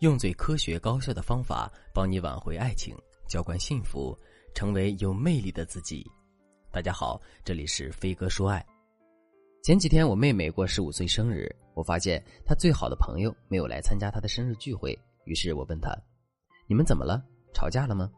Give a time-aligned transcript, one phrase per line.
[0.00, 2.96] 用最科学高效的方法帮你挽回爱情，
[3.28, 4.18] 浇灌幸福，
[4.54, 6.10] 成为有魅力的自己。
[6.72, 8.64] 大家好，这里是飞哥说爱。
[9.62, 15.94] 前几天我妹妹过十五岁生日，我发现她最好的朋友没有来参加她的生日聚会，于是我问她
[16.66, 17.22] ：“你们怎么了？
[17.52, 18.10] 吵架了吗？”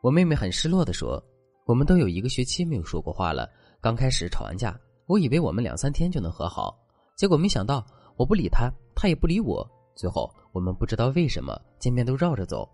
[0.00, 1.22] 我妹妹很失落的说
[1.68, 3.46] ：“我们都有一个学期没有说过话了，
[3.82, 6.74] 刚开始吵完架，我以为我们两三天就能和好，
[7.18, 7.86] 结果没想到
[8.16, 9.62] 我不理她，她也不理我。”
[10.00, 12.66] 最后，我们不知道为什么见面都绕着走。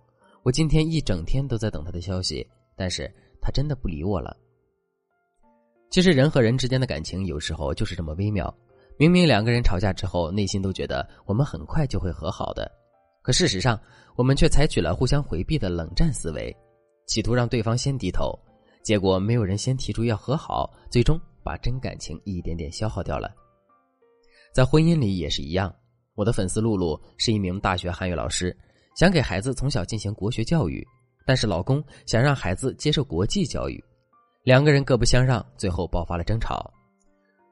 [0.45, 3.13] 我今天一整天都在等他的消息，但是
[3.43, 4.37] 他真的不理我了。
[5.91, 8.57] 其实人和人之间的感情有时候就是这么微妙，
[8.97, 12.71] 明明两个人吵架之后，内心都觉得我们很快就会和好的，
[13.23, 13.77] 可事实上
[14.15, 16.57] 我们却采取了互相回避的冷战思维，
[17.09, 18.39] 企图让对方先低头，
[18.85, 23.35] 结果没有人先提出要和好，最终把真感情一点点消耗掉了。
[24.55, 25.75] 在婚姻里也是一样。
[26.17, 28.57] 我的粉丝露露是一名大学汉语老师，
[28.97, 30.85] 想给孩子从小进行国学教育，
[31.27, 33.83] 但是老公想让孩子接受国际教育，
[34.43, 36.73] 两个人各不相让，最后爆发了争吵。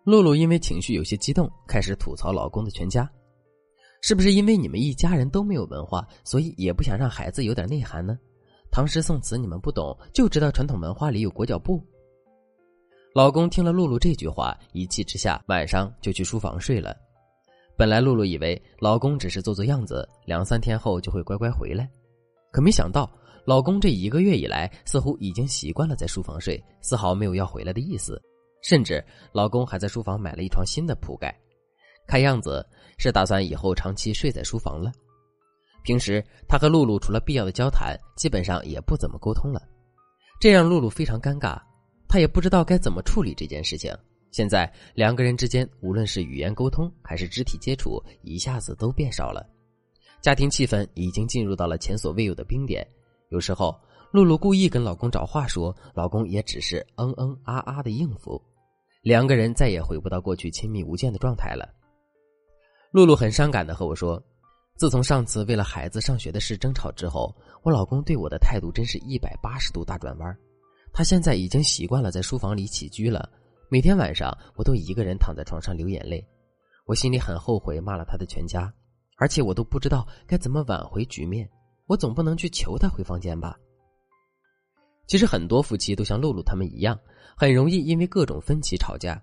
[0.05, 3.09] 露露因为情绪有些激动，开始吐槽老公的全家，
[4.01, 8.19] 是不是因为你们一家人都没有文化，所以也不想让孩子有点内涵呢？
[8.71, 11.83] 唐诗宋词你们不懂，就知道传统文化里有裹脚布。
[13.15, 16.97] 老公听了露露这句话，一气之下晚上就去书房睡了。
[17.77, 21.91] 本来露露以为老公只是做做样子，两三天后就会乖乖回来，
[22.53, 23.11] 可没想到
[23.45, 28.21] 老公这一个月以来似乎已经习惯了在书房睡，丝毫没有要回来的意思，
[28.63, 31.37] 甚至老公还在书房买了一床新的铺盖，
[32.07, 32.65] 看样子
[32.97, 34.93] 是打算以后长期睡在书房了。
[35.83, 39.61] 平时他和露露除了必要的交谈，基本上也不怎么沟通了，
[40.41, 41.61] 这让露露非常尴尬，
[42.09, 43.93] 她也不知道该怎么处理这件事情。
[44.35, 49.49] 现在两个人之间，无论是语言沟通还是肢体接触，一下子都变少了，
[50.21, 52.85] 家庭气氛已经进入到了前所未有的冰点。
[53.29, 53.73] 有时候，
[54.11, 58.43] 露露故意跟老公找话说，老公也只是嗯嗯啊啊的应付，
[59.03, 61.73] 两个人再也回不到过去亲密无间的状态了。
[62.91, 64.21] 露露很伤感的和我说
[64.75, 67.33] ：“自从上次为了孩子上学的事争吵之后，
[67.63, 70.37] 我老公对我的态度真是一百八十度大转弯。
[70.93, 73.31] 他现在已经习惯了在书房里起居了。”
[73.75, 76.25] 每天晚上，我都一个人躺在床上流眼泪，
[76.87, 78.73] 我心里很后悔骂了他的全家，
[79.17, 81.51] 而且我都不知道该怎么挽回局面。
[81.89, 83.59] 我总不能去求他回房间吧？
[85.09, 86.97] 其实很多夫妻都像露露他们一样，
[87.37, 89.21] 很容易因为各种分歧吵架。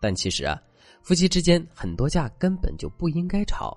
[0.00, 0.62] 但其实啊，
[1.02, 3.76] 夫妻之间很多架根本就不应该吵。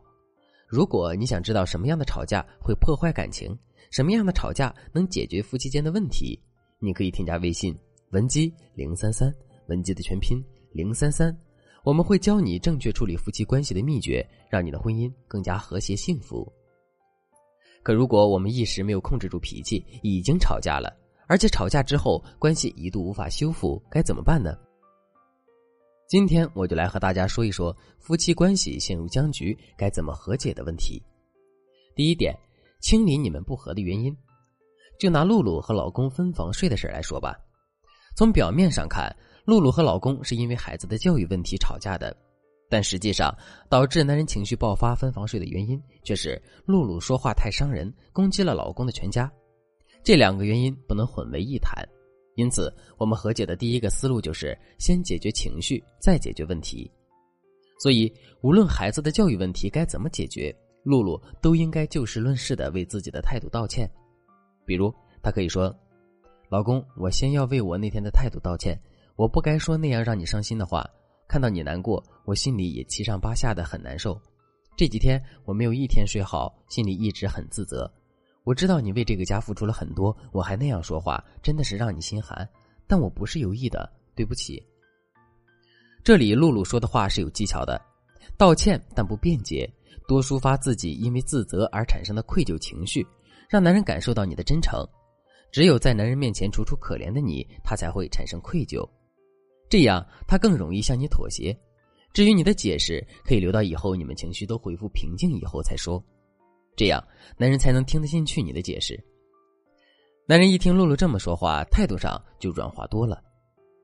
[0.67, 3.57] 如果你想知道什么样的吵架会破坏感情，
[3.89, 6.39] 什么样的吵架能解决夫妻间的问题，
[6.77, 7.75] 你可以添加微信
[8.11, 9.33] 文姬零三三。
[9.71, 10.43] 文姬的全拼
[10.73, 11.33] 零三三，
[11.85, 16.45] 我们会教你正确处理夫妻关系的秘诀，让你的婚姻更加和谐幸福。
[17.81, 20.93] 可如果我们一时没有控制住脾气，已经吵架了，
[21.25, 24.57] 而且吵架之后关系一度无法修复，该怎么办呢？
[26.09, 31.01] 今天我就来和大家说一说夫妻关系陷入僵局该怎么和解的问题。
[31.95, 32.37] 第一点，
[32.81, 34.13] 清理你们不和的原因。
[34.99, 37.39] 就拿露露和老公分房睡的事来说吧，
[38.17, 39.15] 从表面上看。
[39.45, 42.15] 露露和老公是因为孩子的教育问题吵架的，
[42.69, 43.35] 但实际上
[43.69, 49.31] 导致男人情绪爆发分房睡的原因却是露露说话太伤人，攻击了老公的全家。
[50.03, 51.87] 这两个原因不能混为一谈，
[52.35, 56.89] 因此我们和解的第一个思路就是先解决情绪，再解决问题。
[57.79, 63.89] 所以，无论孩子的教育问题该怎么解决，露露都应该就事论事的为自己的态度道歉。
[64.65, 64.93] 比如，
[65.23, 65.75] 她可以说
[66.49, 68.79] ：“老公，我先要为我那天的态度道歉。”
[69.15, 70.87] 我不该说那样让你伤心的话，
[71.27, 74.19] 看到你难过，我心里也七上八下的很难受。
[74.75, 77.91] 这几天我没有一天睡好，心里一直很自责。
[78.43, 82.47] 我知道你为这个家付出了很多，我还那样说话，真的是让你心寒。
[82.87, 84.61] 但我不是有意的，对不起。
[86.03, 87.79] 这里露露说的话是有技巧的，
[88.37, 89.71] 道歉但不辩解，
[90.07, 93.05] 多抒发自己因为自责而产生的愧疚情绪，
[93.47, 94.83] 让男人感受到你的真诚。
[95.51, 98.87] 只有在男人面前楚楚可怜的你，他才会产生愧疚。
[99.71, 101.57] 这样，他更容易向你妥协。
[102.11, 106.03] 至于你的解释，可以留到以后你们情绪都恢复平静以后再说。
[106.75, 107.01] 这样，
[107.37, 109.01] 男人才能听得进去你的解释。
[110.27, 113.23] 男人一听露露这么说话，态度上就软化多了。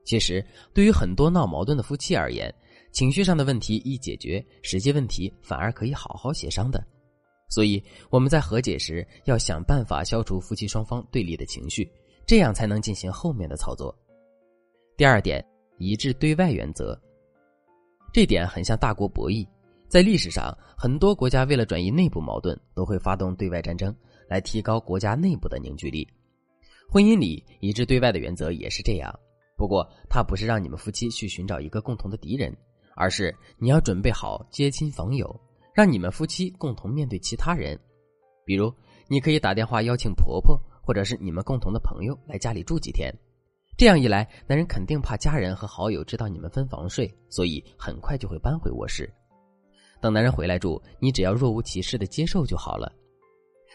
[0.04, 0.44] 其实，
[0.74, 2.54] 对于很多闹矛盾的夫妻而言，
[2.92, 6.86] 情绪上的问题一解决，实际问题反而可以好好协商的。
[7.48, 11.90] 所以，我们在和解时要想办法消除夫妻双方对立的情绪，
[12.26, 13.96] 这样才能进行后面的操作。
[14.94, 15.42] 第二点。
[15.78, 17.00] 一致对外原则，
[18.12, 19.46] 这点很像大国博弈。
[19.88, 23.94] 在历史上，很多国家为了转移内部矛盾，都会发动对外战争，
[24.28, 26.06] 来提高国家内部的凝聚力。
[26.90, 29.18] 婚姻里一致对外的原则也是这样。
[29.56, 32.54] 不过，它不是让你们夫妻去寻找一个共同的敌人，
[32.96, 35.40] 而是你要准备好接亲访友，
[35.72, 37.78] 让你们夫妻共同面对其他人。
[38.44, 38.72] 比如，
[39.08, 43.12] 你可以打电话邀请婆婆，或者是你们共同的朋友来家里住几天。
[43.78, 49.08] 这样一来，男人肯定怕家人和好友知道你们分房睡，所以很快就会搬回卧室。
[50.00, 52.92] 等男人回来住，你只要若无其事的接受就好了。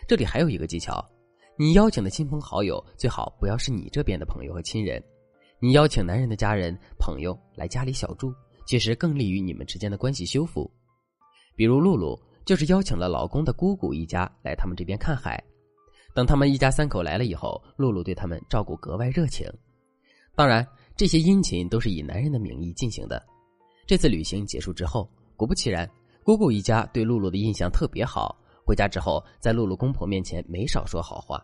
[0.06, 1.02] 这里还有一个技巧，
[1.56, 5.02] 你邀请的亲朋好友最好不要是你这边的朋友和亲人。
[5.58, 8.34] 你邀请男人的家人、朋友来家里小住，
[8.66, 10.70] 其实更利于你们之间的关系修复。
[11.56, 15.42] 比如露露就是邀请了老公的姑姑一家来他们这边看海。
[16.14, 19.50] 等他们一家三口来了以后，露露对他们照顾格外热情。
[20.36, 23.24] 当然，这些殷勤都是以男人的名义进行的。
[23.86, 25.90] 这次旅行结束之后，果不其然，
[26.24, 28.36] 姑姑一家对露露的印象特别好。
[28.66, 31.44] 回家之后，在露露公婆面前没少说好话。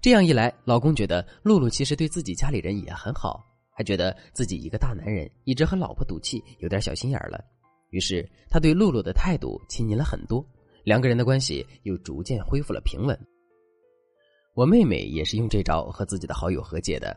[0.00, 7.42] 这样一来，老公觉得露露其实对自己家里人也很好，还觉得自己一个大男人一直和老婆赌气，有点小心眼了。
[7.90, 10.46] 于是，他对露露的态度亲近了很多，
[10.84, 13.18] 两个人的关系又逐渐恢复了平稳。
[14.54, 17.16] 我妹妹也是用这招和自己的好友和解的。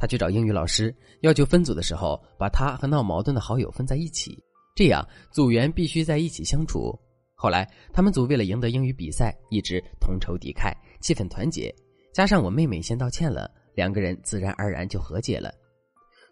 [0.00, 4.42] 他去找英语老师，要求分组的时候，把他和闹矛盾的好友分在一起，
[4.74, 6.98] 这样组员必须在一起相处。
[7.34, 11.70] 后来他们组为了赢得英语比赛，一直同仇敌忾，气氛团结。
[12.14, 15.52] 加上我妹妹先道歉了，两个人自然而然就和解了。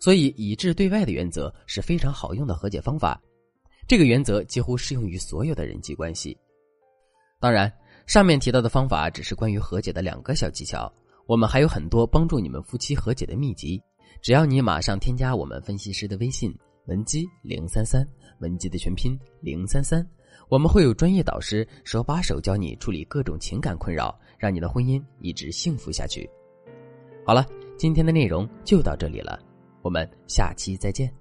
[0.00, 3.20] 所以，以致对外的原则是非常好用的和解方法。
[3.86, 6.34] 这个原则几乎适用于所有的人际关系。
[7.38, 7.70] 当然，
[8.06, 10.90] 上面提到的方法只是关于和解的两个小技巧。
[11.28, 13.78] 我们还有很多帮助你们夫妻和解的秘籍，
[14.22, 16.50] 只要你马上添加我们分析师的微信
[16.86, 18.02] 文姬零三三，
[18.38, 20.02] 文姬的全拼零三三，
[20.48, 26.26] 我们会有专业导师手把手教你处理各种情感困扰，让你的婚姻一直幸福下去。
[27.26, 27.46] 好了，
[27.76, 29.38] 今天的内容就到这里了，
[29.82, 31.12] 我们下期再见。